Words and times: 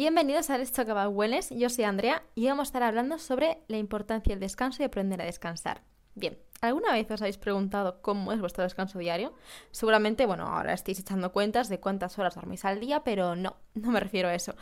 Bienvenidos 0.00 0.48
a 0.48 0.56
Let's 0.56 0.72
Talk 0.72 0.88
About 0.88 1.14
Wellness. 1.14 1.50
Yo 1.50 1.68
soy 1.68 1.84
Andrea 1.84 2.22
y 2.34 2.46
vamos 2.46 2.60
a 2.60 2.70
estar 2.70 2.82
hablando 2.82 3.18
sobre 3.18 3.58
la 3.68 3.76
importancia 3.76 4.32
del 4.32 4.40
descanso 4.40 4.82
y 4.82 4.86
aprender 4.86 5.20
a 5.20 5.26
descansar. 5.26 5.82
Bien, 6.14 6.38
¿alguna 6.62 6.94
vez 6.94 7.10
os 7.10 7.20
habéis 7.20 7.36
preguntado 7.36 8.00
cómo 8.00 8.32
es 8.32 8.40
vuestro 8.40 8.64
descanso 8.64 8.98
diario? 8.98 9.34
Seguramente, 9.72 10.24
bueno, 10.24 10.46
ahora 10.46 10.72
estáis 10.72 11.00
echando 11.00 11.32
cuentas 11.32 11.68
de 11.68 11.80
cuántas 11.80 12.18
horas 12.18 12.34
dormís 12.34 12.64
al 12.64 12.80
día, 12.80 13.04
pero 13.04 13.36
no, 13.36 13.56
no 13.74 13.90
me 13.90 14.00
refiero 14.00 14.30
a 14.30 14.34
eso. 14.34 14.54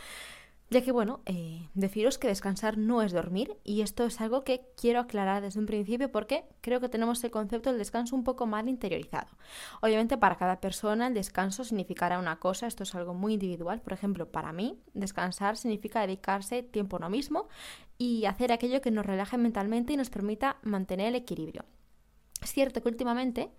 Ya 0.70 0.82
que, 0.82 0.92
bueno, 0.92 1.22
eh, 1.24 1.66
deciros 1.72 2.18
que 2.18 2.28
descansar 2.28 2.76
no 2.76 3.00
es 3.00 3.12
dormir 3.12 3.56
y 3.64 3.80
esto 3.80 4.04
es 4.04 4.20
algo 4.20 4.44
que 4.44 4.60
quiero 4.76 5.00
aclarar 5.00 5.40
desde 5.40 5.60
un 5.60 5.64
principio 5.64 6.12
porque 6.12 6.44
creo 6.60 6.78
que 6.78 6.90
tenemos 6.90 7.24
el 7.24 7.30
concepto 7.30 7.70
del 7.70 7.78
descanso 7.78 8.14
un 8.14 8.22
poco 8.22 8.44
mal 8.46 8.68
interiorizado. 8.68 9.28
Obviamente 9.80 10.18
para 10.18 10.36
cada 10.36 10.60
persona 10.60 11.06
el 11.06 11.14
descanso 11.14 11.64
significará 11.64 12.18
una 12.18 12.38
cosa, 12.38 12.66
esto 12.66 12.82
es 12.82 12.94
algo 12.94 13.14
muy 13.14 13.34
individual. 13.34 13.80
Por 13.80 13.94
ejemplo, 13.94 14.30
para 14.30 14.52
mí 14.52 14.78
descansar 14.92 15.56
significa 15.56 16.02
dedicarse 16.02 16.62
tiempo 16.62 16.96
a 16.96 16.98
uno 16.98 17.08
mismo 17.08 17.48
y 17.96 18.26
hacer 18.26 18.52
aquello 18.52 18.82
que 18.82 18.90
nos 18.90 19.06
relaje 19.06 19.38
mentalmente 19.38 19.94
y 19.94 19.96
nos 19.96 20.10
permita 20.10 20.58
mantener 20.62 21.08
el 21.08 21.14
equilibrio. 21.14 21.64
Es 22.42 22.52
cierto 22.52 22.82
que 22.82 22.88
últimamente 22.88 23.50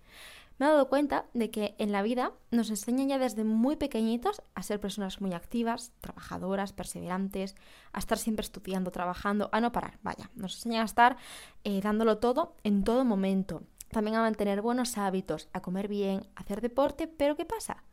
me 0.59 0.65
he 0.65 0.69
dado 0.69 0.89
cuenta 0.89 1.25
de 1.33 1.49
que 1.49 1.75
en 1.79 1.91
la 1.91 2.01
vida 2.01 2.33
nos 2.51 2.69
enseñan 2.69 3.07
ya 3.07 3.17
desde 3.17 3.45
muy 3.45 3.77
pequeñitos 3.77 4.41
a 4.53 4.61
ser 4.61 4.79
personas 4.79 5.21
muy 5.21 5.33
activas, 5.33 5.93
trabajadoras, 6.01 6.73
perseverantes, 6.73 7.55
a 7.93 7.99
estar 7.99 8.17
siempre 8.17 8.43
estudiando, 8.43 8.91
trabajando, 8.91 9.49
a 9.53 9.61
no 9.61 9.71
parar, 9.71 9.99
vaya, 10.03 10.29
nos 10.35 10.55
enseñan 10.55 10.81
a 10.81 10.85
estar 10.85 11.17
eh, 11.63 11.79
dándolo 11.81 12.17
todo 12.17 12.57
en 12.63 12.83
todo 12.83 13.05
momento, 13.05 13.63
también 13.89 14.17
a 14.17 14.21
mantener 14.21 14.61
buenos 14.61 14.97
hábitos, 14.97 15.47
a 15.53 15.61
comer 15.61 15.87
bien, 15.87 16.27
a 16.35 16.41
hacer 16.41 16.59
deporte, 16.59 17.07
pero 17.07 17.37
¿qué 17.37 17.45
pasa? 17.45 17.83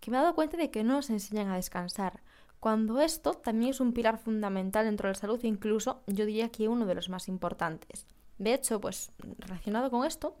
Que 0.00 0.10
me 0.10 0.18
he 0.18 0.20
dado 0.20 0.34
cuenta 0.34 0.56
de 0.56 0.70
que 0.70 0.82
no 0.82 0.94
nos 0.94 1.10
enseñan 1.10 1.48
a 1.48 1.56
descansar, 1.56 2.22
cuando 2.58 3.00
esto 3.00 3.32
también 3.32 3.70
es 3.70 3.80
un 3.80 3.94
pilar 3.94 4.18
fundamental 4.18 4.84
dentro 4.84 5.08
de 5.08 5.14
la 5.14 5.18
salud, 5.18 5.40
incluso 5.44 6.02
yo 6.06 6.26
diría 6.26 6.50
que 6.50 6.68
uno 6.68 6.86
de 6.86 6.94
los 6.94 7.08
más 7.08 7.28
importantes. 7.28 8.06
De 8.36 8.52
hecho, 8.52 8.80
pues 8.80 9.12
relacionado 9.38 9.90
con 9.90 10.06
esto, 10.06 10.36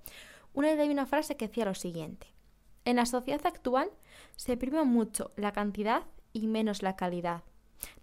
una 0.52 0.72
idea 0.72 0.84
y 0.84 0.90
una 0.90 1.06
frase 1.06 1.36
que 1.36 1.48
decía 1.48 1.64
lo 1.64 1.74
siguiente. 1.74 2.28
En 2.84 2.96
la 2.96 3.06
sociedad 3.06 3.44
actual 3.46 3.90
se 4.36 4.56
prima 4.56 4.84
mucho 4.84 5.32
la 5.36 5.52
cantidad 5.52 6.04
y 6.32 6.46
menos 6.46 6.82
la 6.82 6.96
calidad. 6.96 7.42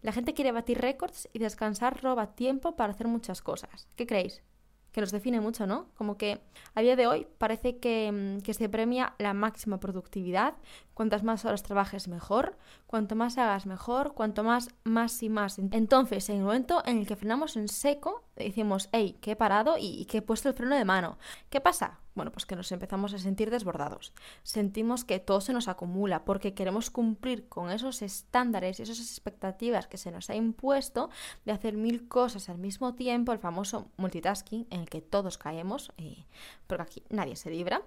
La 0.01 0.11
gente 0.11 0.33
quiere 0.33 0.51
batir 0.51 0.79
récords 0.79 1.29
y 1.33 1.39
descansar 1.39 2.01
roba 2.01 2.35
tiempo 2.35 2.75
para 2.75 2.93
hacer 2.93 3.07
muchas 3.07 3.41
cosas. 3.41 3.87
¿Qué 3.95 4.07
creéis? 4.07 4.41
Que 4.91 5.01
nos 5.01 5.11
define 5.11 5.41
mucho, 5.41 5.67
¿no? 5.67 5.89
Como 5.95 6.17
que 6.17 6.41
a 6.73 6.81
día 6.81 6.95
de 6.95 7.05
hoy 7.05 7.27
parece 7.37 7.77
que, 7.77 8.11
mm, 8.11 8.51
se 8.51 8.69
premia 8.69 9.13
la 9.19 9.33
máxima 9.33 9.79
productividad. 9.79 10.55
Cuantas 10.95 11.23
más 11.23 11.45
horas 11.45 11.61
trabajes 11.61 12.07
mejor, 12.07 12.57
cuanto 12.87 13.15
más 13.15 13.37
hagas 13.37 13.67
mejor, 13.67 14.13
cuanto 14.13 14.43
más, 14.43 14.69
más 14.83 15.21
y 15.21 15.29
más. 15.29 15.59
Entonces, 15.59 16.29
en 16.29 16.37
el 16.37 16.43
momento 16.43 16.81
en 16.85 16.97
el 16.99 17.07
que 17.07 17.15
frenamos 17.15 17.57
en 17.57 17.67
seco, 17.67 18.23
decimos, 18.35 18.89
hey, 18.91 19.17
que 19.21 19.31
he 19.31 19.35
parado 19.35 19.75
y 19.77 20.05
que 20.05 20.19
he 20.19 20.21
puesto 20.23 20.49
el 20.49 20.55
freno 20.55 20.75
de 20.75 20.85
mano. 20.85 21.19
¿Qué 21.49 21.61
pasa? 21.61 21.99
Bueno, 22.17 22.31
pues 22.31 22.47
que 22.47 22.55
nos 22.55 22.71
empezamos 22.71 23.13
a 23.13 23.19
sentir 23.19 23.51
desbordados. 23.51 24.11
Sentimos 24.41 25.05
que 25.05 25.19
todo 25.19 25.39
se 25.39 25.53
nos 25.53 25.67
acumula 25.67 26.25
porque 26.25 26.55
queremos 26.55 26.89
cumplir 26.89 27.47
con 27.47 27.69
esos 27.69 28.01
estándares 28.01 28.79
y 28.79 28.83
esas 28.83 28.99
expectativas 28.99 29.85
que 29.85 29.99
se 29.99 30.09
nos 30.09 30.31
ha 30.31 30.35
impuesto 30.35 31.11
de 31.45 31.51
hacer 31.51 31.77
mil 31.77 32.07
cosas 32.07 32.49
al 32.49 32.57
mismo 32.57 32.95
tiempo, 32.95 33.33
el 33.33 33.37
famoso 33.37 33.91
multitasking 33.97 34.65
en 34.71 34.79
el 34.79 34.89
que 34.89 34.99
todos 34.99 35.37
caemos, 35.37 35.91
eh, 35.99 36.25
porque 36.65 36.81
aquí 36.81 37.03
nadie 37.11 37.35
se 37.35 37.51
libra. 37.51 37.83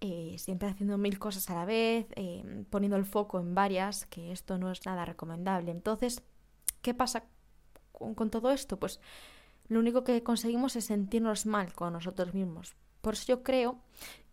Eh, 0.00 0.34
siempre 0.38 0.68
haciendo 0.68 0.98
mil 0.98 1.20
cosas 1.20 1.48
a 1.48 1.54
la 1.54 1.64
vez, 1.64 2.08
eh, 2.16 2.64
poniendo 2.70 2.96
el 2.96 3.04
foco 3.04 3.38
en 3.38 3.54
varias, 3.54 4.06
que 4.06 4.32
esto 4.32 4.58
no 4.58 4.72
es 4.72 4.84
nada 4.86 5.04
recomendable. 5.04 5.70
Entonces, 5.70 6.24
¿qué 6.82 6.94
pasa 6.94 7.22
con 7.92 8.28
todo 8.28 8.50
esto? 8.50 8.76
Pues 8.76 8.98
lo 9.68 9.78
único 9.78 10.02
que 10.02 10.24
conseguimos 10.24 10.74
es 10.74 10.86
sentirnos 10.86 11.46
mal 11.46 11.72
con 11.74 11.92
nosotros 11.92 12.34
mismos, 12.34 12.74
por 13.08 13.14
eso 13.14 13.24
yo 13.26 13.42
creo 13.42 13.78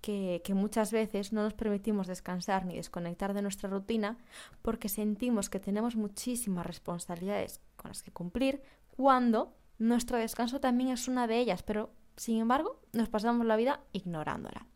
que, 0.01 0.41
muchas 0.53 0.91
veces 0.91 1.31
no 1.31 1.43
nos 1.43 1.53
permitimos 1.53 2.07
descansar 2.07 2.65
ni 2.65 2.75
desconectar 2.75 3.33
de 3.33 3.41
nuestra 3.41 3.69
rutina 3.69 4.17
porque 4.61 4.89
sentimos 4.89 5.49
que 5.49 5.61
tenemos 5.61 5.95
muchísimas 5.95 6.65
responsabilidades 6.65 7.61
con 7.77 7.91
las 7.91 8.03
que 8.03 8.11
cumplir 8.11 8.61
cuando 8.97 9.55
nuestro 9.77 10.17
descanso 10.17 10.59
también 10.59 10.89
es 10.89 11.07
una 11.07 11.25
de 11.25 11.39
ellas, 11.39 11.63
pero 11.63 11.93
sin 12.17 12.41
embargo 12.41 12.81
nos 12.91 13.07
pasamos 13.07 13.45
la 13.45 13.55
vida 13.55 13.79
ignorándola. 13.93 14.67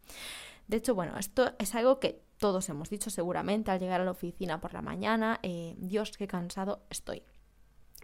De 0.70 0.78
hecho, 0.78 0.96
bueno, 0.96 1.18
esto 1.18 1.52
es 1.60 1.76
algo 1.76 2.00
que 2.00 2.24
todos 2.38 2.70
hemos 2.70 2.90
dicho 2.90 3.10
seguramente 3.10 3.70
al 3.70 3.81
llegar 3.81 4.00
a 4.00 4.06
la 4.06 4.12
oficina 4.12 4.62
por 4.62 4.74
la 4.74 4.81
mañana, 4.81 5.42
eh, 5.44 5.76
Dios, 5.78 6.16
qué 6.18 6.26
cansado 6.26 6.84
estoy. 6.90 7.22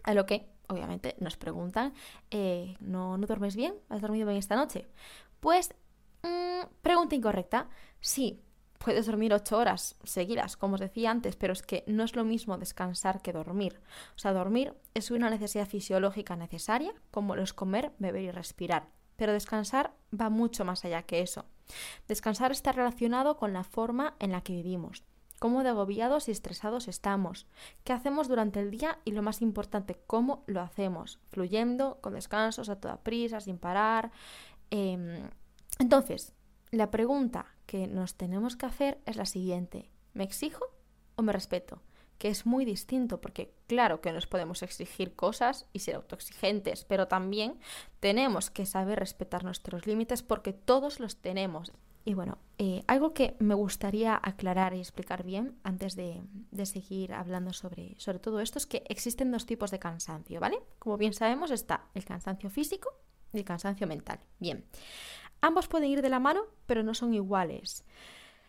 A 0.02 0.12
lo 0.12 0.26
que, 0.26 0.46
obviamente, 0.68 1.16
nos 1.20 1.38
preguntan, 1.38 1.94
eh, 2.30 2.76
¿no, 2.80 3.16
¿no 3.16 3.26
duermes 3.26 3.56
bien? 3.56 3.76
¿Has 3.88 4.02
dormido 4.02 4.26
bien 4.26 4.38
esta 4.38 4.56
noche? 4.56 4.86
Pues, 5.40 5.74
mm, 6.26 6.66
pregunta 6.82 7.14
incorrecta. 7.14 7.68
Sí, 8.00 8.42
puedes 8.78 9.06
dormir 9.06 9.32
ocho 9.32 9.58
horas 9.58 9.96
seguidas, 10.04 10.56
como 10.56 10.74
os 10.74 10.80
decía 10.80 11.10
antes, 11.10 11.36
pero 11.36 11.52
es 11.52 11.62
que 11.62 11.84
no 11.86 12.04
es 12.04 12.14
lo 12.14 12.24
mismo 12.24 12.58
descansar 12.58 13.22
que 13.22 13.32
dormir. 13.32 13.80
O 14.14 14.18
sea, 14.18 14.32
dormir 14.32 14.74
es 14.94 15.10
una 15.10 15.30
necesidad 15.30 15.68
fisiológica 15.68 16.36
necesaria, 16.36 16.94
como 17.10 17.36
lo 17.36 17.42
es 17.42 17.52
comer, 17.52 17.92
beber 17.98 18.22
y 18.22 18.30
respirar. 18.30 18.88
Pero 19.16 19.32
descansar 19.32 19.94
va 20.18 20.28
mucho 20.28 20.64
más 20.64 20.84
allá 20.84 21.02
que 21.02 21.20
eso. 21.20 21.46
Descansar 22.06 22.52
está 22.52 22.72
relacionado 22.72 23.36
con 23.36 23.52
la 23.52 23.64
forma 23.64 24.14
en 24.20 24.30
la 24.30 24.42
que 24.42 24.52
vivimos, 24.52 25.02
cómo 25.38 25.62
de 25.62 25.70
agobiados 25.70 26.28
y 26.28 26.30
estresados 26.30 26.86
estamos, 26.86 27.46
qué 27.82 27.92
hacemos 27.92 28.28
durante 28.28 28.60
el 28.60 28.70
día 28.70 28.98
y 29.04 29.12
lo 29.12 29.22
más 29.22 29.42
importante, 29.42 29.98
cómo 30.06 30.44
lo 30.46 30.60
hacemos, 30.60 31.18
fluyendo, 31.30 31.98
con 32.02 32.14
descansos 32.14 32.68
a 32.68 32.78
toda 32.78 33.02
prisa, 33.02 33.40
sin 33.40 33.58
parar, 33.58 34.12
Em, 34.70 35.30
entonces, 35.78 36.32
la 36.70 36.90
pregunta 36.90 37.46
que 37.66 37.86
nos 37.86 38.14
tenemos 38.14 38.56
que 38.56 38.66
hacer 38.66 38.98
es 39.06 39.16
la 39.16 39.26
siguiente. 39.26 39.90
¿Me 40.14 40.24
exijo 40.24 40.64
o 41.16 41.22
me 41.22 41.32
respeto? 41.32 41.82
Que 42.18 42.28
es 42.28 42.46
muy 42.46 42.64
distinto 42.64 43.20
porque 43.20 43.54
claro 43.66 44.00
que 44.00 44.12
nos 44.12 44.26
podemos 44.26 44.62
exigir 44.62 45.14
cosas 45.14 45.66
y 45.72 45.80
ser 45.80 45.96
autoexigentes, 45.96 46.84
pero 46.84 47.08
también 47.08 47.58
tenemos 48.00 48.50
que 48.50 48.64
saber 48.64 48.98
respetar 48.98 49.44
nuestros 49.44 49.86
límites 49.86 50.22
porque 50.22 50.54
todos 50.54 50.98
los 50.98 51.16
tenemos. 51.18 51.72
Y 52.06 52.14
bueno, 52.14 52.38
eh, 52.56 52.82
algo 52.86 53.12
que 53.12 53.36
me 53.38 53.54
gustaría 53.54 54.18
aclarar 54.22 54.74
y 54.74 54.78
explicar 54.78 55.24
bien 55.24 55.58
antes 55.62 55.96
de, 55.96 56.22
de, 56.52 56.64
seguir 56.64 57.12
hablando 57.12 57.52
sobre, 57.52 57.96
sobre 57.98 58.20
todo 58.20 58.40
esto 58.40 58.58
es 58.58 58.66
que 58.66 58.84
existen 58.88 59.32
dos 59.32 59.44
tipos 59.44 59.72
de 59.72 59.80
cansancio, 59.80 60.40
¿vale? 60.40 60.60
Como 60.78 60.96
bien 60.96 61.12
sabemos 61.12 61.50
está 61.50 61.88
el 61.94 62.04
cansancio 62.04 62.48
físico 62.48 62.90
el 63.32 63.44
cansancio 63.44 63.86
mental. 63.86 64.20
Bien, 64.38 64.64
ambos 65.40 65.68
pueden 65.68 65.90
ir 65.90 66.02
de 66.02 66.08
la 66.08 66.20
mano, 66.20 66.42
pero 66.66 66.82
no 66.82 66.94
son 66.94 67.14
iguales. 67.14 67.84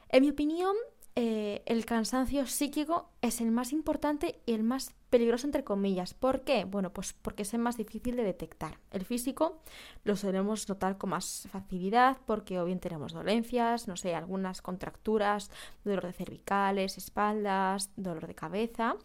En 0.09 0.23
mi 0.23 0.29
opinión, 0.29 0.75
eh, 1.19 1.63
el 1.65 1.83
cansancio 1.85 2.45
psíquico 2.45 3.09
es 3.21 3.41
el 3.41 3.49
más 3.49 3.73
importante 3.73 4.39
y 4.45 4.53
el 4.53 4.61
más 4.61 4.93
peligroso, 5.09 5.47
entre 5.47 5.63
comillas. 5.63 6.13
¿Por 6.13 6.41
qué? 6.41 6.65
Bueno, 6.65 6.93
pues 6.93 7.13
porque 7.13 7.41
es 7.41 7.55
el 7.55 7.59
más 7.59 7.75
difícil 7.75 8.15
de 8.15 8.23
detectar. 8.23 8.77
El 8.91 9.03
físico 9.03 9.63
lo 10.03 10.15
solemos 10.15 10.69
notar 10.69 10.99
con 10.99 11.09
más 11.09 11.47
facilidad 11.51 12.17
porque 12.27 12.59
o 12.59 12.65
bien 12.65 12.79
tenemos 12.79 13.13
dolencias, 13.13 13.87
no 13.87 13.97
sé, 13.97 14.13
algunas 14.13 14.61
contracturas, 14.61 15.49
dolor 15.83 16.05
de 16.05 16.13
cervicales, 16.13 16.99
espaldas, 16.99 17.89
dolor 17.95 18.27
de 18.27 18.35
cabeza. 18.35 18.95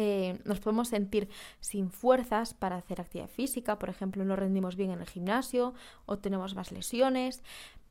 Eh, 0.00 0.38
nos 0.44 0.60
podemos 0.60 0.86
sentir 0.86 1.28
sin 1.58 1.90
fuerzas 1.90 2.54
para 2.54 2.76
hacer 2.76 3.00
actividad 3.00 3.28
física, 3.28 3.80
por 3.80 3.88
ejemplo, 3.88 4.24
no 4.24 4.36
rendimos 4.36 4.76
bien 4.76 4.92
en 4.92 5.00
el 5.00 5.08
gimnasio 5.08 5.74
o 6.06 6.18
tenemos 6.18 6.54
más 6.54 6.70
lesiones. 6.70 7.42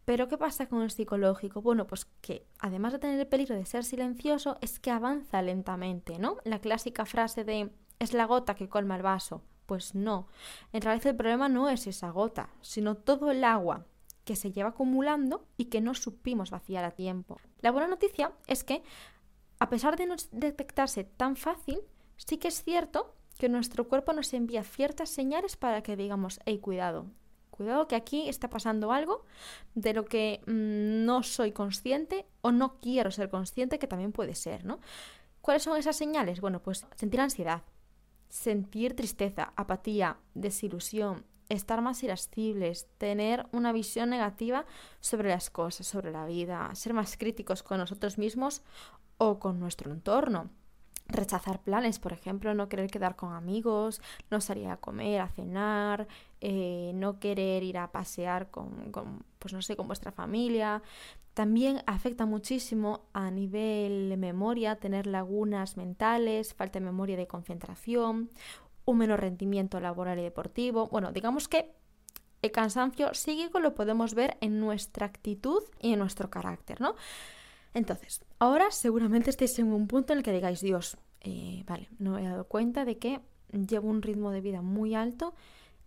Pero 0.06 0.30
¿qué 0.30 0.38
pasa 0.38 0.68
con 0.68 0.84
el 0.84 0.90
psicológico? 0.90 1.62
Bueno, 1.62 1.86
pues 1.86 2.06
que 2.22 2.46
además 2.60 2.94
de 2.94 3.00
tener 3.00 3.20
el 3.20 3.28
peligro 3.28 3.56
de 3.56 3.66
ser 3.66 3.84
silencioso, 3.84 4.58
es 4.62 4.80
que 4.80 4.90
avanza 4.90 5.42
lentamente, 5.42 6.18
¿no? 6.18 6.38
La 6.46 6.60
clásica 6.60 7.06
frase 7.06 7.44
de 7.44 7.74
es 8.00 8.14
la 8.14 8.24
gota 8.24 8.56
que 8.56 8.70
colma 8.70 8.96
el 8.96 9.02
vaso. 9.02 9.42
Pues 9.66 9.94
no, 9.94 10.30
en 10.72 10.82
realidad 10.82 11.08
el 11.08 11.18
problema 11.18 11.50
no 11.50 11.68
es 11.68 11.88
esa 11.88 12.10
gota, 12.12 12.50
sino 12.62 12.96
todo 12.96 13.32
el 13.32 13.44
agua 13.44 13.86
que 14.24 14.38
se 14.38 14.54
lleva 14.54 14.70
acumulando 14.70 15.46
y 15.58 15.66
que 15.66 15.82
no 15.82 15.94
supimos 15.94 16.52
vaciar 16.52 16.86
a 16.86 16.92
tiempo. 16.92 17.38
La 17.60 17.72
buena 17.72 17.90
noticia 17.90 18.32
es 18.48 18.64
que, 18.64 18.82
a 19.60 19.68
pesar 19.68 19.98
de 19.98 20.06
no 20.06 20.16
detectarse 20.32 21.04
tan 21.04 21.36
fácil, 21.36 21.82
sí 22.18 22.38
que 22.38 22.50
es 22.50 22.64
cierto 22.64 23.14
que 23.38 23.50
nuestro 23.50 23.88
cuerpo 23.88 24.14
nos 24.14 24.34
envía 24.34 24.64
ciertas 24.64 25.10
señales 25.10 25.56
para 25.56 25.82
que 25.84 25.96
digamos, 25.96 26.40
hey, 26.46 26.60
cuidado, 26.60 27.06
cuidado 27.52 27.88
que 27.88 27.96
aquí 27.96 28.28
está 28.30 28.50
pasando 28.50 28.92
algo 28.92 29.26
de 29.76 29.94
lo 29.94 30.06
que 30.06 30.42
mm, 30.46 31.06
no 31.06 31.24
soy 31.24 31.52
consciente 31.52 32.26
o 32.42 32.52
no 32.52 32.80
quiero 32.80 33.12
ser 33.12 33.30
consciente, 33.30 33.80
que 33.80 33.88
también 33.88 34.12
puede 34.12 34.36
ser, 34.36 34.66
¿no? 34.66 34.80
¿Cuáles 35.42 35.64
son 35.64 35.78
esas 35.78 35.96
señales? 35.96 36.42
Bueno, 36.42 36.62
pues 36.62 36.86
sentir 36.96 37.22
ansiedad, 37.22 37.64
sentir 38.28 38.96
tristeza, 38.96 39.54
apatía, 39.56 40.18
desilusión, 40.34 41.26
estar 41.48 41.82
más 41.82 42.04
irascibles, 42.04 42.88
tener 42.98 43.48
una 43.52 43.72
visión 43.72 44.10
negativa 44.10 44.66
sobre 45.00 45.30
las 45.30 45.50
cosas, 45.50 45.88
sobre 45.88 46.12
la 46.12 46.26
vida, 46.26 46.70
ser 46.76 46.94
más 46.94 47.16
críticos 47.18 47.64
con 47.64 47.78
nosotros 47.78 48.18
mismos 48.18 48.62
o 49.18 49.40
con 49.40 49.60
nuestro 49.60 49.92
entorno 49.92 50.50
rechazar 51.08 51.62
planes, 51.62 52.00
por 52.00 52.14
ejemplo, 52.14 52.54
no 52.54 52.70
querer 52.70 52.90
quedar 52.90 53.16
con 53.16 53.34
amigos, 53.34 54.02
no 54.30 54.42
salir 54.42 54.68
a 54.68 54.78
comer, 54.78 55.22
a 55.22 55.30
cenar, 55.30 56.08
eh, 56.42 56.92
no 56.96 57.20
querer 57.20 57.64
ir 57.64 57.78
a 57.78 57.92
pasear 57.92 58.50
con, 58.50 58.92
con, 58.92 59.24
pues 59.40 59.54
no 59.54 59.62
sé, 59.62 59.76
con 59.76 59.88
vuestra 59.88 60.12
familia. 60.12 60.82
También 61.34 61.84
afecta 61.86 62.26
muchísimo 62.26 63.06
a 63.14 63.30
nivel 63.30 64.18
memoria, 64.18 64.78
tener 64.78 65.06
lagunas 65.06 65.78
mentales, 65.78 66.54
falta 66.54 66.80
de 66.80 66.86
memoria 66.86 67.16
de 67.16 67.28
concentración, 67.28 68.32
un 68.86 68.98
menor 68.98 69.22
rendimiento 69.22 69.80
laboral 69.80 70.18
y 70.20 70.24
deportivo. 70.24 70.88
Bueno, 70.88 71.12
digamos 71.12 71.48
que 71.48 71.76
el 72.42 72.52
cansancio 72.52 73.14
psíquico 73.14 73.60
lo 73.60 73.76
podemos 73.76 74.14
ver 74.14 74.38
en 74.42 74.60
nuestra 74.60 75.06
actitud 75.06 75.62
y 75.80 75.94
en 75.94 76.00
nuestro 76.00 76.30
carácter, 76.30 76.82
¿no? 76.82 76.96
Entonces, 77.74 78.24
ahora 78.40 78.72
seguramente 78.72 79.30
estéis 79.30 79.58
en 79.60 79.72
un 79.72 79.88
punto 79.88 80.14
en 80.14 80.20
el 80.20 80.24
que 80.24 80.32
digáis, 80.32 80.62
Dios, 80.62 80.98
eh, 81.22 81.64
vale, 81.68 81.90
no 82.00 82.12
me 82.12 82.22
he 82.22 82.28
dado 82.28 82.46
cuenta 82.46 82.86
de 82.86 82.98
que 82.98 83.22
llevo 83.52 83.90
un 83.90 84.02
ritmo 84.02 84.32
de 84.32 84.42
vida 84.42 84.62
muy 84.62 84.96
alto 84.96 85.34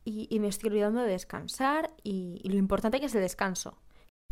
y, 0.04 0.38
me 0.40 0.48
estoy 0.48 0.70
olvidando 0.70 1.02
de 1.02 1.10
descansar 1.10 1.92
y, 2.02 2.40
lo 2.48 2.56
importante 2.56 3.00
que 3.00 3.06
es 3.06 3.14
el 3.14 3.20
descanso. 3.20 3.78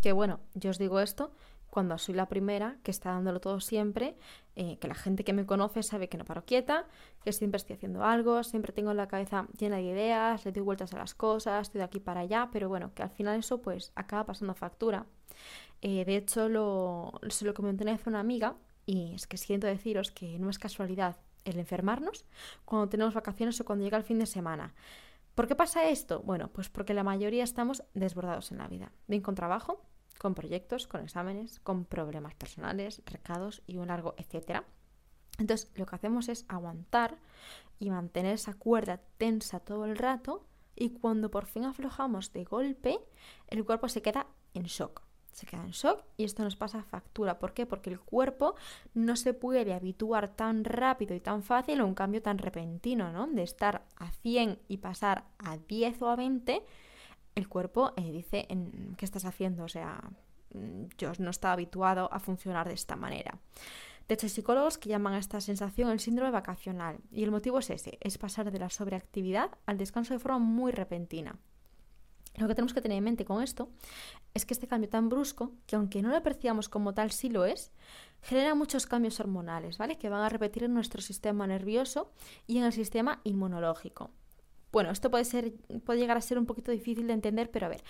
Que 0.00 0.12
bueno, 0.12 0.40
yo 0.54 0.70
os 0.70 0.78
digo 0.78 1.00
esto 1.00 1.32
cuando 1.70 1.99
soy 1.99 2.15
la 2.15 2.29
primera 2.29 2.76
que 2.82 2.91
está 2.91 3.11
dándolo 3.11 3.41
todo 3.41 3.61
siempre, 3.61 4.17
eh, 4.56 4.79
que 4.79 4.88
la 4.88 4.94
gente 4.94 5.25
que 5.25 5.32
me 5.32 5.47
conoce 5.47 5.82
sabe 5.82 6.09
que 6.09 6.19
no 6.19 6.25
paro 6.25 6.44
quieta, 6.44 6.87
que 7.23 7.32
siempre 7.32 7.56
estoy 7.56 7.76
haciendo 7.76 8.05
algo, 8.05 8.43
siempre 8.43 8.73
tengo 8.73 8.94
la 8.94 9.09
cabeza 9.09 9.47
llena 9.59 9.76
de 9.76 9.82
ideas, 9.82 10.44
le 10.44 10.53
doy 10.53 10.62
vueltas 10.62 10.93
a 10.94 10.99
las 10.99 11.15
cosas, 11.15 11.62
estoy 11.62 11.81
de 11.81 11.85
aquí 11.85 12.00
para 12.00 12.20
allá, 12.20 12.49
pero 12.53 12.69
bueno, 12.69 12.93
que 12.94 13.03
al 13.03 13.11
final 13.11 13.38
eso 13.38 13.61
pues 13.61 13.93
acaba 13.94 14.26
pasando 14.26 14.55
factura. 14.55 15.06
Eh, 15.82 16.05
de 16.05 16.17
hecho, 16.17 16.49
lo, 16.49 17.12
se 17.29 17.44
lo 17.44 17.55
comenté 17.55 17.88
hace 17.88 18.09
una 18.09 18.20
amiga 18.20 18.56
y 18.87 19.15
es 19.15 19.26
que 19.26 19.37
siento 19.37 19.67
deciros 19.67 20.11
que 20.11 20.38
no 20.38 20.50
es 20.50 20.59
casualidad 20.59 21.17
el 21.44 21.59
enfermarnos 21.59 22.25
cuando 22.65 22.88
tenemos 22.88 23.15
vacaciones 23.15 23.61
o 23.61 23.65
cuando 23.65 23.85
llega 23.85 23.99
el 23.99 24.05
fin 24.05 24.19
de 24.19 24.26
semana. 24.26 24.75
¿Por 25.35 25.47
qué 25.47 25.55
pasa 25.55 25.88
esto? 25.88 26.20
Bueno, 26.25 26.49
pues 26.49 26.69
porque 26.69 26.94
la 26.94 27.05
mayoría 27.05 27.44
estamos 27.44 27.85
desbordados 27.94 28.50
en 28.50 28.59
la 28.59 28.67
vida. 28.67 28.91
Bien 29.06 29.23
con 29.23 29.37
trabajo, 29.37 29.85
con 30.19 30.35
proyectos, 30.35 30.87
con 30.87 31.03
exámenes, 31.03 31.61
con 31.61 31.85
problemas 31.85 32.35
personales, 32.35 33.03
recados 33.06 33.62
y 33.67 33.79
un 33.79 33.88
largo 33.88 34.15
etcétera. 34.19 34.65
Entonces, 35.38 35.70
lo 35.76 35.87
que 35.87 35.97
hacemos 35.97 36.29
es 36.29 36.44
aguantar 36.49 37.19
y 37.79 37.91
mantener 37.91 38.35
esa 38.35 38.55
cuerda 38.55 39.00
tensa 39.19 39.61
todo 39.61 39.85
el 39.85 39.97
rato 39.97 40.44
y 40.75 40.91
cuando 40.91 41.31
por 41.31 41.47
fin 41.47 41.65
aflojamos 41.65 42.32
de 42.32 42.44
golpe, 42.44 42.99
el 43.49 43.65
cuerpo 43.65 43.88
se 43.88 44.03
queda 44.03 44.26
en 44.55 44.65
shock 44.65 45.09
se 45.38 45.47
queda 45.47 45.65
en 45.65 45.70
shock 45.70 46.03
y 46.17 46.25
esto 46.25 46.43
nos 46.43 46.56
pasa 46.56 46.82
factura. 46.82 47.38
¿Por 47.38 47.55
qué? 47.55 47.65
Porque 47.65 47.91
el 47.91 48.00
cuerpo 48.00 48.56
no 48.94 49.15
se 49.17 49.35
puede 49.35 49.73
habituar 49.73 50.35
tan 50.35 50.65
rápido 50.65 51.15
y 51.15 51.20
tan 51.20 51.43
fácil 51.43 51.81
a 51.81 51.85
un 51.85 51.94
cambio 51.94 52.20
tan 52.20 52.38
repentino, 52.38 53.12
¿no? 53.12 53.29
De 53.29 53.44
estar 53.44 53.87
a 53.97 54.11
100 54.11 54.59
y 54.69 54.79
pasar 54.79 55.25
a 55.38 55.56
10 55.56 56.03
o 56.03 56.09
a 56.09 56.17
20, 56.17 56.65
el 57.38 57.49
cuerpo 57.49 57.93
eh, 57.96 58.12
dice, 58.12 58.46
¿qué 58.96 59.05
estás 59.05 59.25
haciendo? 59.25 59.64
O 59.64 59.69
sea, 59.69 60.02
mm, 60.52 60.87
yo 60.99 61.12
no 61.19 61.31
estaba 61.31 61.55
habituado 61.55 62.12
a 62.12 62.19
funcionar 62.19 62.69
de 62.69 62.75
esta 62.75 62.96
manera. 62.96 63.38
De 64.08 64.14
hecho, 64.14 64.26
hay 64.26 64.31
psicólogos 64.31 64.79
que 64.79 64.88
llaman 64.88 65.14
a 65.14 65.19
esta 65.19 65.40
sensación 65.40 65.90
el 65.90 66.00
síndrome 66.00 66.31
vacacional 66.31 66.99
y 67.11 67.25
el 67.25 67.31
motivo 67.31 67.58
es 67.58 67.70
ese, 67.70 67.99
es 68.00 68.19
pasar 68.19 68.50
de 68.50 68.58
la 68.58 68.70
sobreactividad 68.70 69.50
al 69.67 69.79
descanso 69.79 70.14
de 70.14 70.20
forma 70.20 70.38
muy 70.38 70.73
repentina. 70.73 71.38
Lo 72.37 72.46
que 72.46 72.55
tenemos 72.55 72.73
que 72.73 72.81
tener 72.81 72.99
en 72.99 73.05
mente 73.05 73.25
con 73.25 73.43
esto 73.43 73.70
es 74.32 74.46
que 74.46 74.55
este 74.55 74.69
cambio 74.69 74.88
tan 74.88 75.08
brusco, 75.08 75.52
que 75.67 75.76
aunque 75.76 76.02
no 76.02 76.11
lo 76.11 76.23
percibamos 76.23 76.69
como 76.69 76.94
tal, 76.94 77.11
sí 77.11 77.29
lo 77.29 77.44
es, 77.44 77.73
genera 78.23 78.55
muchos 78.55 78.87
cambios 78.87 79.19
hormonales, 79.20 79.76
¿vale? 79.76 79.99
Que 79.99 80.08
van 80.08 80.23
a 80.23 80.29
repetir 80.29 80.64
en 80.64 80.75
nuestro 80.75 81.02
sistema 81.02 81.46
nervioso 81.46 82.12
y 82.46 82.58
en 82.58 82.64
el 82.64 82.73
sistema 82.73 83.20
inmunológico. 83.25 84.11
Bueno, 84.73 84.91
esto 84.91 85.11
puede, 85.11 85.25
ser, 85.25 85.53
puede 85.85 86.00
llegar 86.00 86.17
a 86.17 86.20
ser 86.20 86.38
un 86.38 86.47
poquito 86.47 86.73
difícil 86.73 87.06
de 87.06 87.12
entender, 87.15 87.50
pero 87.50 87.67
a 87.67 87.69
ver, 87.70 87.82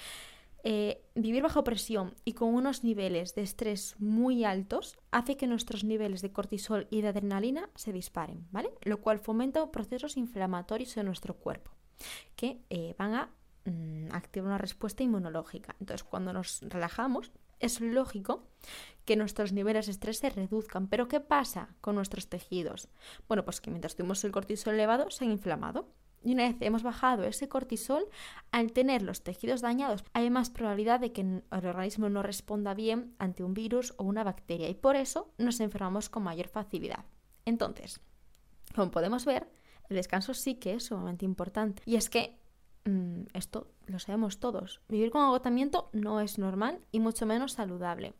eh, 0.64 1.02
vivir 1.14 1.42
bajo 1.42 1.64
presión 1.64 2.14
y 2.24 2.32
con 2.32 2.54
unos 2.54 2.84
niveles 2.84 3.34
de 3.34 3.42
estrés 3.42 3.94
muy 3.98 4.44
altos 4.44 4.98
hace 5.10 5.36
que 5.36 5.46
nuestros 5.46 5.84
niveles 5.84 6.22
de 6.22 6.32
cortisol 6.32 6.86
y 6.90 7.00
de 7.00 7.08
adrenalina 7.08 7.70
se 7.74 7.92
disparen, 7.92 8.46
¿vale? 8.50 8.70
Lo 8.82 9.00
cual 9.00 9.18
fomenta 9.18 9.70
procesos 9.70 10.16
inflamatorios 10.16 10.96
en 10.96 11.06
nuestro 11.06 11.34
cuerpo 11.34 11.72
que 12.36 12.60
eh, 12.70 12.94
van 12.96 13.14
a 13.14 13.30
Mm, 13.68 14.08
activa 14.12 14.46
una 14.46 14.58
respuesta 14.58 15.02
inmunológica. 15.02 15.76
Entonces, 15.80 16.04
cuando 16.04 16.32
nos 16.32 16.60
relajamos, 16.62 17.32
es 17.60 17.80
lógico 17.80 18.46
que 19.04 19.16
nuestros 19.16 19.52
niveles 19.52 19.86
de 19.86 19.92
estrés 19.92 20.18
se 20.18 20.30
reduzcan. 20.30 20.88
Pero 20.88 21.08
¿qué 21.08 21.20
pasa 21.20 21.74
con 21.80 21.96
nuestros 21.96 22.28
tejidos? 22.28 22.88
Bueno, 23.26 23.44
pues 23.44 23.60
que 23.60 23.70
mientras 23.70 23.96
tuvimos 23.96 24.24
el 24.24 24.32
cortisol 24.32 24.74
elevado, 24.74 25.10
se 25.10 25.24
han 25.24 25.30
inflamado. 25.30 25.88
Y 26.22 26.34
una 26.34 26.48
vez 26.48 26.56
hemos 26.60 26.82
bajado 26.82 27.24
ese 27.24 27.48
cortisol, 27.48 28.06
al 28.50 28.72
tener 28.72 29.02
los 29.02 29.22
tejidos 29.22 29.60
dañados, 29.60 30.04
hay 30.12 30.30
más 30.30 30.50
probabilidad 30.50 31.00
de 31.00 31.12
que 31.12 31.20
el 31.20 31.42
organismo 31.50 32.08
no 32.08 32.22
responda 32.22 32.74
bien 32.74 33.14
ante 33.18 33.44
un 33.44 33.54
virus 33.54 33.94
o 33.96 34.04
una 34.04 34.24
bacteria 34.24 34.68
y 34.68 34.74
por 34.74 34.96
eso 34.96 35.32
nos 35.38 35.60
enfermamos 35.60 36.08
con 36.08 36.24
mayor 36.24 36.48
facilidad. 36.48 37.04
Entonces, 37.44 38.00
como 38.74 38.90
podemos 38.90 39.24
ver, 39.24 39.48
el 39.88 39.96
descanso 39.96 40.34
sí 40.34 40.56
que 40.56 40.74
es 40.74 40.84
sumamente 40.84 41.24
importante. 41.24 41.82
Y 41.86 41.96
es 41.96 42.10
que 42.10 42.38
Mm, 42.88 43.24
esto 43.34 43.66
lo 43.86 43.98
sabemos 43.98 44.40
todos. 44.40 44.80
Vivir 44.88 45.10
con 45.10 45.22
agotamiento 45.22 45.90
no 45.92 46.20
es 46.20 46.38
normal 46.38 46.80
y 46.90 47.00
mucho 47.00 47.26
menos 47.26 47.52
saludable. 47.52 48.14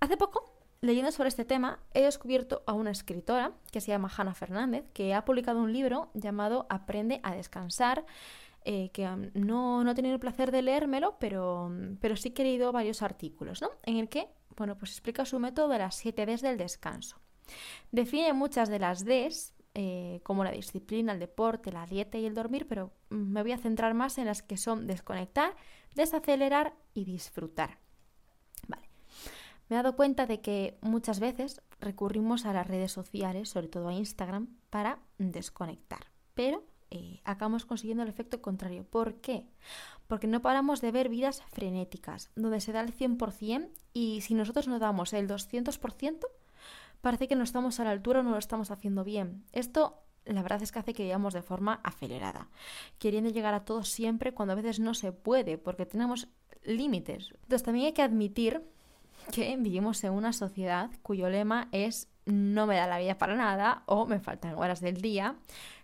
Hace 0.00 0.16
poco, 0.16 0.55
leyendo 0.80 1.12
sobre 1.12 1.28
este 1.28 1.44
tema, 1.44 1.80
he 1.94 2.02
descubierto 2.02 2.62
a 2.66 2.72
una 2.72 2.90
escritora 2.90 3.52
que 3.72 3.80
se 3.80 3.88
llama 3.88 4.10
Hanna 4.14 4.34
Fernández, 4.34 4.84
que 4.92 5.14
ha 5.14 5.24
publicado 5.24 5.60
un 5.60 5.72
libro 5.72 6.10
llamado 6.14 6.66
Aprende 6.68 7.20
a 7.22 7.34
descansar. 7.34 8.04
Eh, 8.68 8.90
que 8.92 9.06
no, 9.34 9.84
no, 9.84 9.90
he 9.92 9.94
tenido 9.94 10.14
el 10.14 10.20
placer 10.20 10.50
de 10.50 10.60
leérmelo, 10.60 11.16
pero, 11.20 11.70
pero 12.00 12.16
sí 12.16 12.34
he 12.36 12.42
leído 12.42 12.72
varios 12.72 13.00
artículos, 13.00 13.62
¿no? 13.62 13.70
En 13.84 13.96
el 13.98 14.08
que, 14.08 14.28
bueno, 14.56 14.76
pues 14.76 14.90
explica 14.90 15.24
su 15.24 15.38
método 15.38 15.68
de 15.68 15.78
las 15.78 15.94
7 15.94 16.26
Ds 16.26 16.42
del 16.42 16.56
descanso. 16.56 17.16
Define 17.92 18.32
muchas 18.32 18.68
de 18.68 18.80
las 18.80 19.04
Ds 19.04 19.54
eh, 19.78 20.20
como 20.22 20.42
la 20.42 20.52
disciplina, 20.52 21.12
el 21.12 21.18
deporte, 21.18 21.70
la 21.70 21.84
dieta 21.84 22.16
y 22.16 22.24
el 22.24 22.34
dormir, 22.34 22.66
pero 22.66 22.92
me 23.10 23.42
voy 23.42 23.52
a 23.52 23.58
centrar 23.58 23.92
más 23.92 24.16
en 24.16 24.24
las 24.24 24.42
que 24.42 24.56
son 24.56 24.86
desconectar, 24.86 25.54
desacelerar 25.94 26.74
y 26.94 27.04
disfrutar. 27.04 27.78
Me 29.68 29.76
he 29.76 29.78
dado 29.78 29.96
cuenta 29.96 30.26
de 30.26 30.40
que 30.40 30.78
muchas 30.80 31.20
veces 31.20 31.60
recurrimos 31.80 32.46
a 32.46 32.52
las 32.52 32.66
redes 32.66 32.92
sociales, 32.92 33.48
sobre 33.48 33.68
todo 33.68 33.88
a 33.88 33.94
Instagram, 33.94 34.48
para 34.70 35.00
desconectar, 35.18 36.06
pero 36.34 36.64
eh, 36.90 37.20
acabamos 37.24 37.66
consiguiendo 37.66 38.04
el 38.04 38.08
efecto 38.08 38.40
contrario. 38.40 38.84
¿Por 38.84 39.20
qué? 39.20 39.46
Porque 40.06 40.28
no 40.28 40.40
paramos 40.40 40.80
de 40.80 40.92
ver 40.92 41.08
vidas 41.08 41.42
frenéticas, 41.50 42.30
donde 42.36 42.60
se 42.60 42.72
da 42.72 42.80
el 42.80 42.94
100% 42.94 43.68
y 43.92 44.20
si 44.20 44.34
nosotros 44.34 44.68
no 44.68 44.78
damos 44.78 45.12
el 45.12 45.28
200%, 45.28 46.20
parece 47.00 47.26
que 47.26 47.34
no 47.34 47.42
estamos 47.42 47.80
a 47.80 47.84
la 47.84 47.90
altura 47.90 48.20
o 48.20 48.22
no 48.22 48.30
lo 48.30 48.38
estamos 48.38 48.70
haciendo 48.70 49.02
bien. 49.02 49.44
Esto 49.52 50.02
la 50.26 50.42
verdad 50.42 50.62
es 50.62 50.72
que 50.72 50.80
hace 50.80 50.92
que 50.92 51.04
vivamos 51.04 51.34
de 51.34 51.42
forma 51.42 51.80
acelerada, 51.84 52.48
queriendo 52.98 53.30
llegar 53.30 53.54
a 53.54 53.64
todo 53.64 53.84
siempre 53.84 54.34
cuando 54.34 54.52
a 54.52 54.56
veces 54.56 54.80
no 54.80 54.94
se 54.94 55.12
puede, 55.12 55.56
porque 55.56 55.86
tenemos 55.86 56.28
límites. 56.64 57.30
Entonces 57.42 57.62
también 57.62 57.86
hay 57.86 57.92
que 57.92 58.02
admitir 58.02 58.62
que 59.32 59.56
vivimos 59.56 60.02
en 60.04 60.12
una 60.12 60.32
sociedad 60.32 60.90
cuyo 61.02 61.28
lema 61.28 61.68
es 61.72 62.08
no 62.26 62.66
me 62.66 62.76
da 62.76 62.86
la 62.86 62.98
vida 62.98 63.18
para 63.18 63.36
nada 63.36 63.82
o 63.86 64.06
me 64.06 64.20
faltan 64.20 64.54
horas 64.54 64.80
del 64.80 65.00
día, 65.00 65.36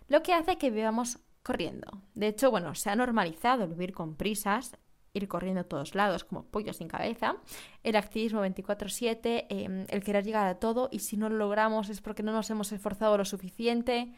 lo 0.09 0.21
que 0.21 0.33
hace 0.33 0.57
que 0.57 0.69
vivamos 0.69 1.19
corriendo. 1.41 2.01
De 2.15 2.27
hecho, 2.27 2.51
bueno, 2.51 2.75
se 2.75 2.89
ha 2.89 2.95
normalizado 2.95 3.63
el 3.63 3.69
vivir 3.69 3.93
con 3.93 4.15
prisas, 4.15 4.77
ir 5.13 5.27
corriendo 5.27 5.61
a 5.61 5.65
todos 5.65 5.95
lados 5.95 6.23
como 6.23 6.45
pollo 6.45 6.73
sin 6.73 6.87
cabeza, 6.87 7.35
el 7.83 7.95
activismo 7.95 8.41
24/7, 8.41 9.45
em, 9.49 9.85
el 9.89 10.03
querer 10.03 10.25
llegar 10.25 10.47
a 10.47 10.59
todo 10.59 10.89
y 10.91 10.99
si 10.99 11.17
no 11.17 11.29
lo 11.29 11.37
logramos 11.37 11.89
es 11.89 12.01
porque 12.01 12.23
no 12.23 12.31
nos 12.33 12.49
hemos 12.49 12.71
esforzado 12.71 13.17
lo 13.17 13.25
suficiente. 13.25 14.13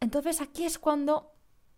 Entonces 0.00 0.40
aquí 0.40 0.64
es 0.64 0.78
cuando 0.78 1.32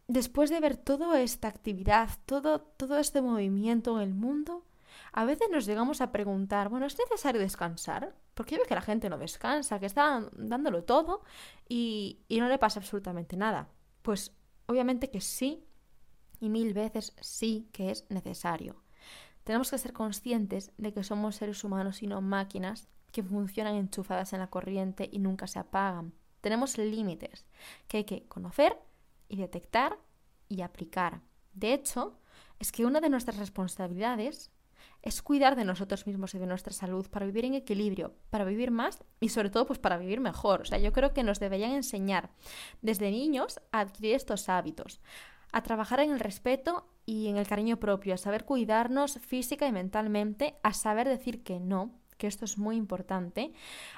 después 0.09 0.51
de 0.51 0.61
ver 0.61 0.77
toda 0.77 1.21
esta 1.21 1.49
actividad, 1.49 2.11
todo, 2.27 2.61
todo 2.61 2.99
este 2.99 3.23
movimiento 3.23 3.97
en 3.97 4.09
el 4.09 4.15
mundo, 4.15 4.65
a 5.13 5.25
veces 5.25 5.49
nos 5.51 5.67
llegamos 5.67 6.01
a 6.01 6.13
preguntar, 6.13 6.69
bueno, 6.69 6.87
¿es 6.87 6.97
necesario 6.99 7.41
descansar? 7.41 8.15
Porque 8.35 8.57
veo 8.57 8.67
que 8.67 8.75
la 8.75 8.83
gente 8.83 9.09
no 9.09 9.19
descansa, 9.19 9.79
que 9.79 9.87
está 9.87 10.29
dándolo 10.33 10.85
todo 10.85 11.23
y, 11.69 12.21
y 12.29 12.41
no 12.41 12.49
le 12.49 12.59
pasa 12.59 12.81
absolutamente 12.81 13.37
nada. 13.37 13.69
Pues 14.03 14.33
obviamente 14.67 15.11
que 15.11 15.21
sí, 15.21 15.65
y 16.41 16.49
mil 16.49 16.75
veces 16.75 17.15
sí 17.21 17.69
que 17.73 17.91
es 17.91 18.05
necesario. 18.11 18.83
Tenemos 19.45 19.71
que 19.71 19.79
ser 19.79 19.93
conscientes 19.93 20.73
de 20.77 20.93
que 20.93 21.05
somos 21.05 21.37
seres 21.37 21.63
humanos 21.65 22.03
y 22.03 22.07
no 22.07 22.21
máquinas 22.21 22.89
que 23.13 23.23
funcionan 23.23 23.77
enchufadas 23.77 24.33
en 24.33 24.41
la 24.41 24.51
corriente 24.51 25.09
y 25.13 25.19
nunca 25.19 25.47
se 25.47 25.59
apagan. 25.59 26.15
Tenemos 26.41 26.79
límites 26.79 27.47
que 27.87 27.99
hay 27.99 28.05
que 28.05 28.27
conocer 28.27 28.77
y 29.29 29.37
detectar 29.37 29.99
y 30.49 30.63
aplicar. 30.63 31.21
De 31.53 31.75
hecho, 31.75 32.19
es 32.59 32.73
que 32.73 32.87
una 32.87 33.01
de 33.01 33.11
nuestras 33.11 33.37
responsabilidades 33.37 34.51
es 35.03 35.21
cuidar 35.21 35.57
de 35.57 35.65
nosotros 35.65 36.07
mismos 36.07 36.35
y 36.35 36.39
de 36.39 36.47
nuestra 36.47 36.73
salud 36.73 37.09
para 37.11 37.27
vivir 37.27 37.45
en 37.45 37.55
equilibrio, 37.55 38.15
para 38.31 38.45
vivir 38.45 38.71
más 38.71 39.03
y 39.21 39.31
sobre 39.31 39.51
todo 39.51 39.67
pues 39.67 39.79
para 39.79 39.99
vivir 39.99 40.21
mejor. 40.21 40.63
O 40.63 40.65
sea, 40.65 40.79
yo 40.79 40.93
creo 40.93 41.13
que 41.13 41.25
nos 41.25 41.41
deberían 41.41 41.73
enseñar 41.73 42.31
desde 42.81 43.11
niños 43.11 43.61
a 43.73 43.81
adquirir 43.81 44.15
estos 44.15 44.49
hábitos, 44.49 45.01
a 45.51 45.63
trabajar 45.63 46.01
en 46.01 46.13
el 46.13 46.21
respeto 46.21 46.87
y 47.05 47.27
en 47.27 47.37
el 47.37 47.49
cariño 47.49 47.79
propio, 47.79 48.15
a 48.15 48.19
saber 48.19 48.45
cuidarnos 48.45 49.19
física 49.19 49.67
y 49.67 49.73
mentalmente, 49.73 50.55
a 50.63 50.73
saber 50.73 51.09
decir 51.09 51.43
que 51.43 51.59
no, 51.59 51.91
que 52.17 52.29
esto 52.29 52.45
es 52.45 52.57
muy 52.57 52.77
importante, 52.77 53.53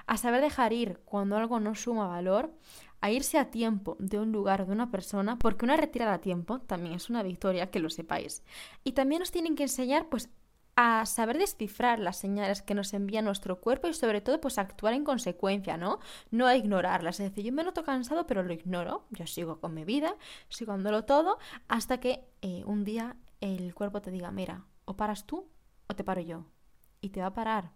a 0.07 0.17
saber 0.17 0.41
dejar 0.41 0.73
ir 0.73 1.01
cuando 1.05 1.37
algo 1.37 1.61
no 1.61 1.75
suma 1.75 2.07
valor, 2.07 2.55
a 3.03 3.11
irse 3.11 3.39
a 3.39 3.51
tiempo 3.51 3.99
de 3.99 4.19
un 4.19 4.33
lugar 4.33 4.63
o 4.63 4.65
de 4.65 4.73
una 4.73 4.91
persona, 4.91 5.39
porque 5.39 5.67
una 5.67 5.77
retirada 5.77 6.15
a 6.15 6.21
tiempo 6.23 6.61
también 6.61 6.95
es 6.95 7.11
una 7.11 7.23
victoria, 7.23 7.71
que 7.71 7.79
lo 7.79 7.91
sepáis. 7.91 8.43
Y 8.83 8.93
también 8.93 9.21
nos 9.21 9.31
tienen 9.31 9.57
que 9.57 9.65
enseñar 9.65 10.09
pues 10.09 10.31
a 10.77 11.07
saber 11.07 11.39
descifrar 11.39 11.99
las 11.99 12.17
señales 12.17 12.63
que 12.63 12.75
nos 12.75 12.93
envía 12.95 13.23
nuestro 13.23 13.61
cuerpo 13.61 13.87
y 13.87 13.95
sobre 13.95 14.21
todo 14.21 14.41
pues 14.41 14.59
actuar 14.59 14.95
en 14.95 15.05
consecuencia, 15.05 15.77
¿no? 15.77 16.01
No 16.31 16.47
a 16.47 16.57
ignorarlas, 16.57 17.21
es 17.21 17.31
decir, 17.31 17.45
yo 17.45 17.53
me 17.53 17.65
noto 17.65 17.85
cansado 17.85 18.27
pero 18.27 18.43
lo 18.43 18.53
ignoro, 18.53 19.07
yo 19.11 19.27
sigo 19.27 19.61
con 19.61 19.75
mi 19.75 19.85
vida, 19.85 20.17
sigo 20.49 20.73
dándolo 20.73 21.05
todo 21.05 21.39
hasta 21.69 21.99
que 21.99 22.25
eh, 22.43 22.63
un 22.67 22.85
día 22.85 23.17
el 23.41 23.75
cuerpo 23.75 24.01
te 24.03 24.11
diga, 24.11 24.31
mira, 24.31 24.65
o 24.85 24.97
paras 24.97 25.27
tú 25.27 25.49
o 25.87 25.95
te 25.95 26.05
paro 26.05 26.21
yo 26.21 26.47
y 27.01 27.11
te 27.11 27.21
va 27.21 27.27
a 27.27 27.35
parar. 27.35 27.71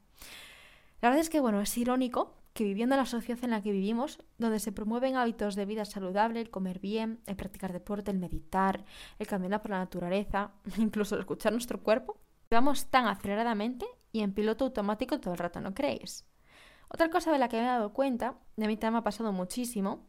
La 1.01 1.11
verdad 1.11 1.21
es 1.21 1.31
que 1.31 1.41
bueno, 1.41 1.61
es 1.61 1.77
irónico 1.79 2.35
que 2.53 2.65
viviendo 2.65 2.97
en 2.97 3.01
la 3.01 3.07
sociedad 3.07 3.45
en 3.45 3.51
la 3.51 3.63
que 3.63 3.71
vivimos, 3.71 4.19
donde 4.39 4.59
se 4.59 4.73
promueven 4.73 5.15
hábitos 5.15 5.55
de 5.55 5.65
vida 5.65 5.85
saludable, 5.85 6.41
el 6.41 6.51
comer 6.51 6.81
bien, 6.81 7.21
el 7.27 7.37
practicar 7.37 7.73
deporte, 7.73 8.11
el 8.11 8.19
meditar, 8.19 8.85
el 9.21 9.29
caminar 9.29 9.63
por 9.63 9.71
la 9.71 9.79
naturaleza, 9.79 10.51
incluso 10.77 11.15
el 11.15 11.21
escuchar 11.21 11.53
nuestro 11.53 11.81
cuerpo, 11.81 12.19
Vamos 12.51 12.87
tan 12.87 13.07
aceleradamente 13.07 13.85
y 14.11 14.21
en 14.21 14.33
piloto 14.33 14.65
automático 14.65 15.21
todo 15.21 15.35
el 15.35 15.39
rato, 15.39 15.61
¿no 15.61 15.75
creéis? 15.75 16.25
Otra 16.89 17.11
cosa 17.11 17.31
de 17.31 17.39
la 17.39 17.49
que 17.49 17.59
me 17.59 17.65
he 17.65 17.67
dado 17.67 17.93
cuenta, 17.93 18.39
de 18.57 18.67
mí 18.67 18.79
también 18.79 18.95
me 18.95 18.99
ha 19.01 19.05
pasado 19.05 19.33
muchísimo, 19.33 20.07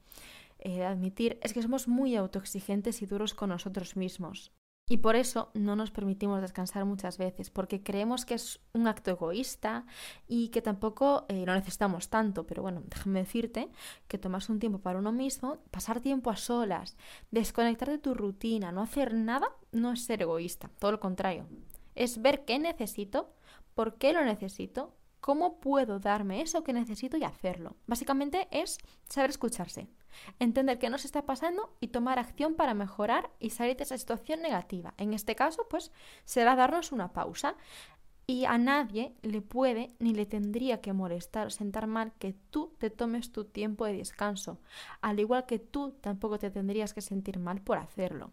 eh, 0.59 0.85
admitir, 0.85 1.37
es 1.41 1.53
que 1.53 1.61
somos 1.61 1.89
muy 1.89 2.15
autoexigentes 2.15 3.01
y 3.01 3.07
duros 3.07 3.33
con 3.33 3.49
nosotros 3.49 3.97
mismos. 3.97 4.53
Y 4.87 4.97
por 4.97 5.17
eso 5.17 5.51
no 5.53 5.75
nos 5.75 5.91
permitimos 5.91 6.41
descansar 6.41 6.85
muchas 6.85 7.17
veces, 7.17 7.49
porque 7.49 7.83
creemos 7.83 8.25
que 8.25 8.35
es 8.35 8.61
un 8.73 8.87
acto 8.87 9.11
egoísta 9.11 9.85
y 10.25 10.47
que 10.47 10.61
tampoco 10.61 11.25
eh, 11.27 11.45
lo 11.45 11.53
necesitamos 11.53 12.09
tanto. 12.09 12.47
Pero 12.47 12.61
bueno, 12.61 12.81
déjame 12.85 13.19
decirte 13.19 13.69
que 14.07 14.17
tomas 14.17 14.49
un 14.49 14.59
tiempo 14.59 14.79
para 14.79 14.97
uno 14.97 15.11
mismo, 15.11 15.57
pasar 15.71 15.99
tiempo 15.99 16.31
a 16.31 16.37
solas, 16.37 16.95
desconectar 17.31 17.89
de 17.89 17.99
tu 17.99 18.13
rutina, 18.13 18.71
no 18.71 18.81
hacer 18.81 19.13
nada, 19.13 19.49
no 19.73 19.91
es 19.91 20.05
ser 20.05 20.21
egoísta, 20.21 20.71
todo 20.79 20.93
lo 20.93 20.99
contrario 21.01 21.45
es 21.99 22.21
ver 22.21 22.45
qué 22.45 22.57
necesito, 22.57 23.33
por 23.75 23.97
qué 23.97 24.13
lo 24.13 24.23
necesito, 24.23 24.95
cómo 25.19 25.59
puedo 25.59 25.99
darme 25.99 26.41
eso 26.41 26.63
que 26.63 26.73
necesito 26.73 27.17
y 27.17 27.25
hacerlo. 27.25 27.75
Básicamente 27.87 28.47
es 28.51 28.77
saber 29.09 29.29
escucharse, 29.29 29.89
entender 30.39 30.79
qué 30.79 30.89
nos 30.89 31.03
está 31.03 31.25
pasando 31.25 31.75
y 31.81 31.89
tomar 31.89 32.17
acción 32.17 32.55
para 32.55 32.73
mejorar 32.73 33.29
y 33.37 33.49
salir 33.49 33.75
de 33.75 33.83
esa 33.83 33.97
situación 33.97 34.41
negativa. 34.41 34.93
En 34.97 35.13
este 35.13 35.35
caso, 35.35 35.67
pues 35.69 35.91
será 36.23 36.55
darnos 36.55 36.91
una 36.91 37.11
pausa. 37.11 37.55
Y 38.27 38.45
a 38.45 38.59
nadie 38.59 39.15
le 39.23 39.41
puede 39.41 39.95
ni 39.97 40.13
le 40.13 40.27
tendría 40.27 40.81
que 40.81 40.93
molestar 40.93 41.47
o 41.47 41.49
sentar 41.49 41.87
mal 41.87 42.13
que 42.19 42.33
tú 42.51 42.75
te 42.77 42.91
tomes 42.91 43.31
tu 43.31 43.43
tiempo 43.45 43.85
de 43.85 43.93
descanso, 43.93 44.59
al 45.01 45.19
igual 45.19 45.47
que 45.47 45.57
tú 45.57 45.97
tampoco 45.99 46.37
te 46.37 46.51
tendrías 46.51 46.93
que 46.93 47.01
sentir 47.01 47.39
mal 47.39 47.59
por 47.59 47.79
hacerlo. 47.79 48.29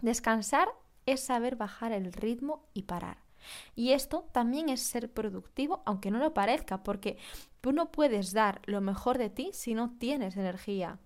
Descansar 0.00 0.68
es 1.06 1.20
saber 1.20 1.56
bajar 1.56 1.92
el 1.92 2.12
ritmo 2.12 2.66
y 2.74 2.82
parar. 2.82 3.18
Y 3.74 3.92
esto 3.92 4.28
también 4.32 4.68
es 4.68 4.82
ser 4.82 5.12
productivo, 5.12 5.82
aunque 5.84 6.10
no 6.10 6.18
lo 6.18 6.34
parezca, 6.34 6.82
porque 6.82 7.18
tú 7.60 7.72
no 7.72 7.90
puedes 7.90 8.32
dar 8.32 8.60
lo 8.66 8.80
mejor 8.80 9.18
de 9.18 9.30
ti 9.30 9.50
si 9.52 9.74
no 9.74 9.96
tienes 9.98 10.36
energía. 10.36 10.98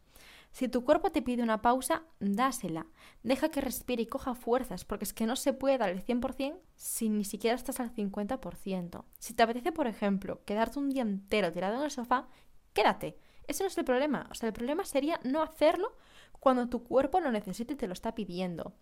Si 0.53 0.69
tu 0.69 0.85
cuerpo 0.85 1.13
te 1.13 1.21
pide 1.21 1.43
una 1.43 1.61
pausa, 1.61 2.05
dásela. 2.19 2.87
Deja 3.23 3.51
que 3.51 3.61
respire 3.61 4.03
y 4.03 4.07
coja 4.07 4.35
fuerzas, 4.35 4.87
porque 4.87 5.05
es 5.05 5.13
que 5.13 5.27
no 5.27 5.37
se 5.37 5.53
puede 5.53 5.77
dar 5.77 5.91
el 5.91 6.03
100% 6.03 6.59
si 6.75 7.11
ni 7.11 7.25
siquiera 7.25 7.57
estás 7.57 7.79
al 7.79 7.95
50%. 7.95 9.05
Si 9.19 9.35
te 9.35 9.43
apetece, 9.43 9.73
por 9.73 9.87
ejemplo, 9.87 10.43
quedarte 10.47 10.79
un 10.79 10.89
día 10.89 11.03
entero 11.03 11.53
tirado 11.53 11.77
en 11.77 11.83
el 11.83 11.91
sofá, 11.91 12.29
quédate. 12.73 13.19
Ese 13.47 13.65
no 13.65 13.69
es 13.69 13.77
el 13.77 13.85
problema. 13.85 14.29
O 14.31 14.35
sea, 14.35 14.47
el 14.47 14.55
problema 14.55 14.85
sería 14.85 15.21
no 15.25 15.43
hacerlo 15.43 15.93
cuando 16.41 16.69
tu 16.69 16.83
cuerpo 16.83 17.21
lo 17.21 17.31
necesita 17.31 17.75
y 17.75 17.77
te 17.77 17.87
lo 17.87 17.93
está 17.93 18.15
pidiendo. 18.15 18.73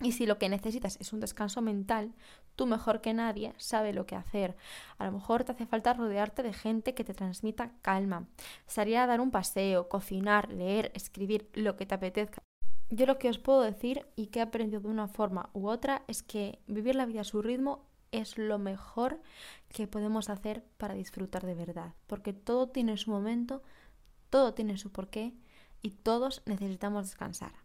Y 0.00 0.12
si 0.12 0.26
lo 0.26 0.38
que 0.38 0.48
necesitas 0.48 0.96
es 1.00 1.12
un 1.12 1.20
descanso 1.20 1.62
mental, 1.62 2.14
tú 2.56 2.66
mejor 2.66 3.00
que 3.00 3.14
nadie 3.14 3.54
sabe 3.58 3.92
lo 3.92 4.06
que 4.06 4.16
hacer. 4.16 4.56
A 4.98 5.04
lo 5.04 5.12
mejor 5.12 5.44
te 5.44 5.52
hace 5.52 5.66
falta 5.66 5.94
rodearte 5.94 6.42
de 6.42 6.52
gente 6.52 6.94
que 6.94 7.04
te 7.04 7.14
transmita 7.14 7.72
calma, 7.80 8.26
salir 8.66 8.96
a 8.96 9.06
dar 9.06 9.20
un 9.20 9.30
paseo, 9.30 9.88
cocinar, 9.88 10.50
leer, 10.50 10.90
escribir, 10.94 11.48
lo 11.54 11.76
que 11.76 11.86
te 11.86 11.94
apetezca. 11.94 12.42
Yo 12.90 13.06
lo 13.06 13.18
que 13.18 13.28
os 13.28 13.38
puedo 13.38 13.62
decir 13.62 14.06
y 14.16 14.26
que 14.26 14.40
he 14.40 14.42
aprendido 14.42 14.80
de 14.80 14.88
una 14.88 15.08
forma 15.08 15.50
u 15.52 15.68
otra 15.68 16.02
es 16.06 16.22
que 16.22 16.58
vivir 16.66 16.96
la 16.96 17.06
vida 17.06 17.22
a 17.22 17.24
su 17.24 17.40
ritmo 17.40 17.86
es 18.12 18.36
lo 18.38 18.58
mejor 18.58 19.20
que 19.68 19.86
podemos 19.86 20.28
hacer 20.28 20.64
para 20.76 20.94
disfrutar 20.94 21.46
de 21.46 21.54
verdad, 21.54 21.94
porque 22.06 22.32
todo 22.32 22.68
tiene 22.68 22.96
su 22.96 23.10
momento, 23.10 23.62
todo 24.30 24.54
tiene 24.54 24.76
su 24.76 24.92
porqué 24.92 25.34
y 25.82 25.90
todos 25.90 26.42
necesitamos 26.46 27.06
descansar. 27.06 27.63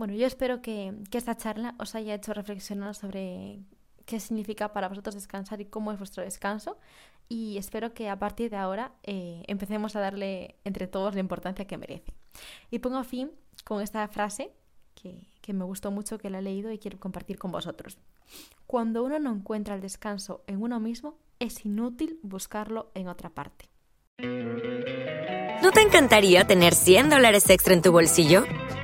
Bueno, 0.00 0.14
yo 0.14 0.26
espero 0.26 0.62
que, 0.62 0.94
esta 1.12 1.36
charla 1.36 1.74
os 1.78 1.94
haya 1.94 2.14
hecho 2.14 2.32
reflexionar 2.32 2.94
sobre 2.94 3.58
qué 4.06 4.18
significa 4.18 4.72
para 4.72 4.88
vosotros 4.88 5.14
descansar 5.14 5.60
y 5.60 5.66
cómo 5.66 5.92
es 5.92 5.98
vuestro 5.98 6.24
descanso. 6.24 6.78
Y 7.28 7.58
espero 7.58 7.92
que 7.92 8.08
a 8.08 8.18
partir 8.18 8.48
de 8.50 8.56
ahora 8.56 8.92
eh, 9.02 9.42
empecemos 9.46 9.94
a 9.96 10.00
darle 10.00 10.56
entre 10.64 10.86
todos 10.86 11.12
la 11.12 11.20
importancia 11.20 11.66
que 11.66 11.76
merece. 11.76 12.14
Y 12.70 12.78
pongo 12.78 13.04
fin 13.04 13.30
con 13.62 13.82
esta 13.82 14.08
frase 14.08 14.54
que, 14.94 15.28
que 15.42 15.52
me 15.52 15.64
gustó 15.66 15.90
mucho, 15.90 16.16
que 16.16 16.30
la 16.30 16.38
he 16.38 16.42
leído 16.42 16.72
y 16.72 16.78
quiero 16.78 16.98
compartir 16.98 17.38
con 17.38 17.52
vosotros. 17.52 17.98
Cuando 18.66 19.04
uno 19.04 19.18
no 19.18 19.30
encuentra 19.30 19.74
el 19.74 19.82
descanso 19.82 20.44
en 20.46 20.62
uno 20.62 20.80
mismo, 20.80 21.18
es 21.40 21.66
inútil 21.66 22.18
buscarlo 22.22 22.90
en 22.94 23.08
otra 23.08 23.28
parte. 23.28 23.68
¿No 25.62 25.72
te 25.72 25.82
encantaría 25.82 26.46
tener 26.46 26.74
100 26.74 27.10
dólares 27.10 27.50
extra 27.50 27.74
en 27.74 27.82
tu 27.82 27.92
bolsillo? 27.92 28.44